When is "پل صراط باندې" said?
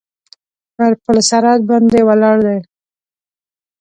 1.03-1.99